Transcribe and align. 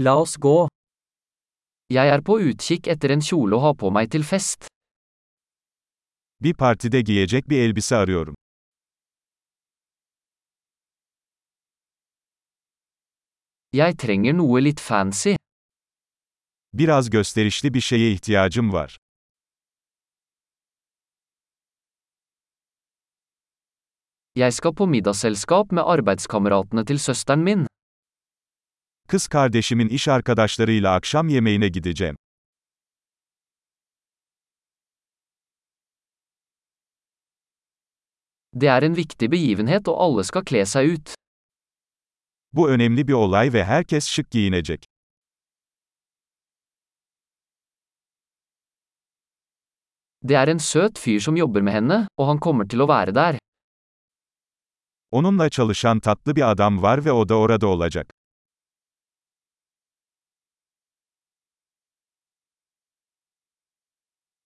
La 0.00 0.12
oss 0.14 0.36
gå. 0.38 0.68
Jeg 1.90 2.10
er 2.14 2.20
på 2.22 2.36
utkikk 2.38 2.86
etter 2.92 3.10
en 3.14 3.22
kjole 3.28 3.56
å 3.56 3.62
ha 3.64 3.70
på 3.74 3.88
meg 3.90 4.10
til 4.14 4.22
fest. 4.22 4.68
Bir 6.38 6.54
partide 6.54 7.00
giyecek 7.02 7.48
bir 7.50 7.58
elbise 7.64 7.96
arıyorum. 7.96 8.36
Jeg 13.74 13.96
trenger 14.02 14.36
noe 14.38 14.60
litt 14.62 14.80
fancy. 14.80 15.34
Biraz 16.72 17.10
gösterişli 17.10 17.74
bir 17.74 17.80
şeye 17.80 18.12
ihtiyacım 18.12 18.72
var. 18.72 18.96
Jeg 24.36 24.52
skal 24.52 24.74
på 24.74 24.86
middagsselskap 24.86 25.72
med 25.72 25.82
arbeidskameratene 25.82 26.84
til 26.84 26.98
søsteren 26.98 27.42
min. 27.48 27.66
Kız 29.08 29.28
kardeşimin 29.28 29.88
iş 29.88 30.08
arkadaşlarıyla 30.08 30.94
akşam 30.94 31.28
yemeğine 31.28 31.68
gideceğim. 31.68 32.16
Det 38.54 38.66
er 38.66 38.82
en 38.82 38.96
viktig 38.96 39.32
begivenhet 39.32 39.88
og 39.88 39.96
alle 40.04 40.24
skal 40.24 40.44
kle 40.44 40.66
seg 40.66 40.92
ut. 40.92 41.14
Bu 42.52 42.70
önemli 42.70 43.08
bir 43.08 43.12
olay 43.12 43.52
ve 43.52 43.64
herkes 43.64 44.06
şık 44.08 44.30
giyinecek. 44.30 44.84
Det 50.22 50.34
er 50.34 50.48
en 50.48 50.58
søt 50.58 50.98
fyr 50.98 51.20
som 51.20 51.36
jobber 51.36 51.60
med 51.60 51.72
henne, 51.72 52.08
og 52.16 52.26
han 52.26 52.38
kommer 52.38 52.68
til 52.68 52.80
å 52.80 52.88
være 52.88 53.14
der. 53.14 53.38
Onunla 55.10 55.50
çalışan 55.50 56.00
tatlı 56.00 56.36
bir 56.36 56.50
adam 56.50 56.82
var 56.82 57.04
ve 57.04 57.12
o 57.12 57.28
da 57.28 57.34
orada 57.34 57.66
olacak. 57.66 58.17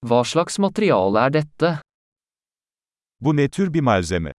Hva 0.08 0.25
slags 0.25 0.58
materiale 0.58 1.19
er 1.27 1.31
dette? 1.34 1.69
Bu 3.20 3.36
ne 3.36 3.48
tür 3.50 3.75
bir 3.75 3.81
malzeme? 3.81 4.33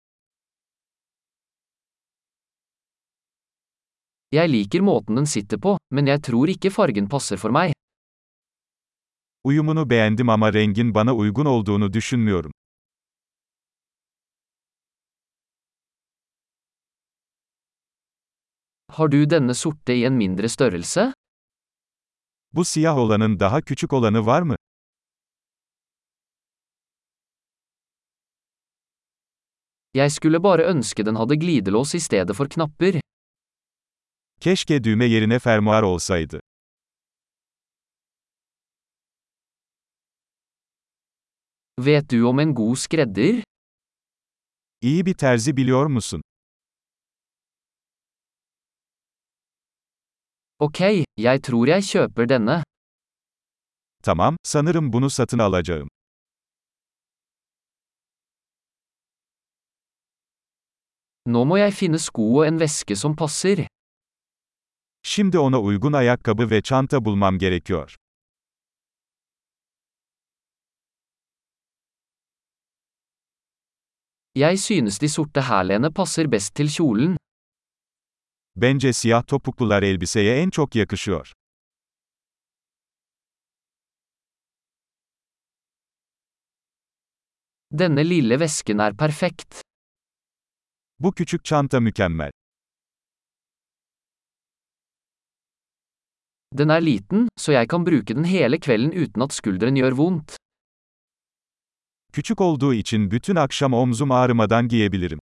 Jeg 4.32 4.48
liker 4.50 4.80
måten 4.80 5.16
den 5.16 5.24
sitter 5.34 5.58
på, 5.66 5.76
men 5.90 6.06
jeg 6.10 6.22
tror 6.28 6.52
ikke 6.54 6.70
fargen 6.76 7.08
passer 7.08 7.40
for 7.40 7.50
meg. 7.50 7.72
Uyumunu 9.44 9.90
beğendim 9.90 10.28
ama 10.28 10.52
rengin 10.52 10.94
bana 10.94 11.14
uygun 11.14 11.46
olduğunu 11.46 11.92
düşünmüyorum. 11.92 12.52
Har 18.88 19.08
du 19.12 19.30
denne 19.30 19.54
sorte 19.54 19.94
i 19.96 20.04
en 20.04 20.12
mindre 20.12 20.48
størrelse? 20.48 21.12
Bu 22.52 22.64
siyah 22.64 22.96
olanın 22.98 23.40
daha 23.40 23.60
küçük 23.62 23.92
olanı 23.92 24.26
var 24.26 24.42
mı? 24.42 24.56
Jeg 29.94 30.12
skulle 30.12 30.40
bare 30.42 30.64
ønske 30.72 31.04
den 31.06 31.16
hadde 31.16 31.36
glidelås 31.36 31.94
i 31.94 32.00
stedet 32.00 32.36
for 32.36 32.46
knapper. 32.54 33.00
Keşke 34.40 34.84
düğme 34.84 35.04
yerine 35.04 35.38
fermuar 35.38 35.82
olsaydı. 35.82 36.40
Vet 41.78 42.10
du 42.10 42.26
om 42.28 42.40
en 42.40 42.54
god 42.54 42.74
skredder? 42.76 43.42
İyi 44.80 45.06
bir 45.06 45.14
terzi 45.14 45.56
biliyor 45.56 45.86
musun? 45.86 46.22
Ok, 50.58 50.80
jeg 51.16 51.42
tror 51.42 51.66
jeg 51.66 51.82
kjøper 51.82 52.28
denne. 52.28 52.62
Tamam, 54.02 54.36
sanırım 54.42 54.92
bunu 54.92 55.10
satın 55.10 55.38
alacağım. 55.38 55.88
Nå 61.26 61.40
må 61.48 61.56
jeg 61.56 61.72
finne 61.72 61.98
sko 62.06 62.24
og 62.38 62.46
en 62.46 62.58
veske 62.60 62.96
som 63.00 63.14
passer. 63.16 63.64
Şimdi 65.02 65.38
ona 65.38 65.60
uygun 65.60 65.92
ayakkabı 65.92 66.50
ve 66.50 66.62
çanta 66.62 67.04
bulmam 67.04 67.38
gerekiyor. 67.38 67.94
Jeg 74.34 74.58
synes 74.58 74.98
de 75.00 75.08
sorte 75.08 75.40
hælene 75.40 75.90
passer 75.90 76.32
best 76.32 76.54
til 76.54 76.68
kjolen. 76.68 77.16
Bence 78.56 78.92
siyah 78.92 79.22
topuklular 79.26 79.82
elbiseye 79.82 80.42
en 80.42 80.50
çok 80.50 80.74
yakışıyor. 80.76 81.32
Denne 87.70 88.04
lille 88.10 88.40
vesken 88.40 88.78
er 88.78 88.96
perfekt. 88.96 89.73
Bu 91.00 91.12
küçük 91.14 91.44
çanta 91.44 91.80
mükemmel. 91.80 92.30
Den 96.52 96.68
er 96.68 96.86
liten, 96.86 97.28
så 97.36 97.52
jeg 97.52 97.68
kan 97.68 97.86
bruke 97.86 98.16
den 98.16 98.24
hele 98.24 98.58
kvelden 98.60 98.92
uten 99.02 99.20
at 99.20 99.32
skulderen 99.32 99.74
gjør 99.74 99.92
vondt. 99.92 100.36
Küçük 102.12 102.40
olduğu 102.40 102.74
için 102.74 103.10
bütün 103.10 103.36
akşam 103.36 103.72
omzum 103.72 104.10
ağrımadan 104.10 104.68
giyebilirim. 104.68 105.18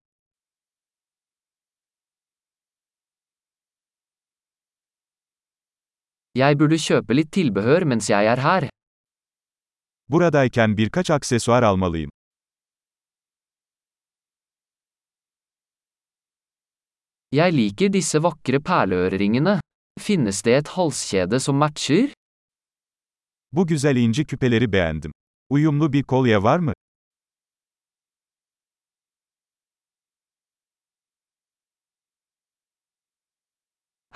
Jeg 6.34 6.58
burde 6.60 6.76
kjøpe 6.76 7.16
litt 7.16 7.32
tilbehør 7.32 7.82
mens 7.82 8.10
jeg 8.10 8.26
er 8.26 8.38
her. 8.38 8.68
Buradayken 10.08 10.76
birkaç 10.76 11.10
aksesuar 11.10 11.62
almalıyım. 11.62 12.10
Jeg 17.32 17.52
liker 17.56 17.88
disse 17.88 18.20
vakre 18.20 18.58
perleøreringene. 18.60 19.54
Finnes 20.00 20.42
det 20.44 20.56
et 20.58 20.70
halskjede 20.74 21.38
som 21.40 21.56
matcher? 21.56 22.12
Bu 23.52 23.66
güzel 23.66 23.96
inci 23.96 24.24
küpeleri 24.24 24.72
beğendim. 24.72 25.12
Uyumlu 25.50 25.92
bir 25.92 26.02
kolye 26.02 26.42
var 26.42 26.58
mı? 26.58 26.72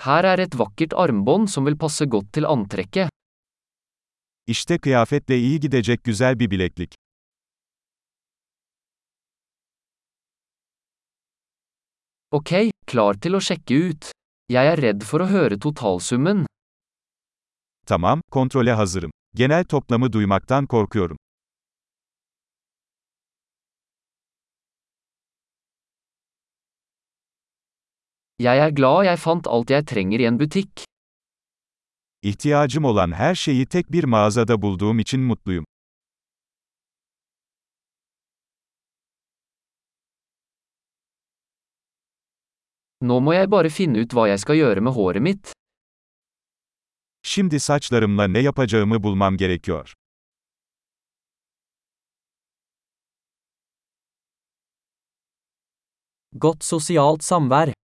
Her 0.05 0.23
er 0.23 0.39
et 0.45 0.55
vakkert 0.59 0.93
armbånd 0.93 1.49
som 1.49 1.65
vil 1.65 1.77
passe 1.77 2.05
godt 2.05 2.33
til 2.33 2.45
antrekket. 2.45 3.09
İşte 4.47 4.77
kıyafetle 4.77 5.37
iyi 5.39 5.59
gidecek 5.59 6.03
güzel 6.03 6.39
bir 6.39 6.51
bileklik. 6.51 6.95
Ok, 12.35 12.51
klar 12.91 13.15
til 13.23 13.37
å 13.37 13.39
sjekke 13.39 13.75
ut. 13.87 14.09
Jeg 14.51 14.67
er 14.67 14.79
redd 14.83 15.03
for 15.07 15.23
å 15.23 15.27
høre 15.31 15.55
totalsummen. 15.63 16.43
Tamam, 17.87 18.19
kontrole 18.31 18.73
hazırım. 18.75 19.11
Genel 19.35 19.63
toplamı 19.63 20.11
duymaktan 20.13 20.67
korkuyorum. 20.67 21.17
Jeg 28.39 28.59
er 28.59 28.71
glad 28.75 29.05
jeg 29.05 29.19
fant 29.19 29.47
alt 29.47 29.71
jeg 29.71 29.85
trenger 29.87 30.19
i 30.19 30.27
en 30.27 30.39
butikk. 30.39 30.83
İhtiyacım 32.21 32.85
olan 32.85 33.11
her 33.11 33.35
şeyi 33.35 33.65
tek 33.65 33.91
bir 33.91 34.03
mağazada 34.03 34.61
bulduğum 34.61 34.99
için 34.99 35.21
mutluyum. 35.21 35.65
Nå 43.01 43.19
må 43.21 43.33
jeg 43.35 43.49
bare 43.53 43.69
finne 43.69 44.01
ut 44.01 44.13
hva 44.17 44.25
jeg 44.31 44.41
skal 44.41 44.57
gjøre 44.57 44.81
med 44.81 44.93
håret 44.95 45.21
mitt. 45.21 45.51
Şimdi 47.21 47.59
saçlarımla 47.59 48.27
ne 48.27 48.39
yapacağımı 48.39 49.03
bulmam 49.03 49.37
gerekiyor. 49.37 49.93
Godt 56.31 56.63
sosialt 56.63 57.23
samvær. 57.23 57.77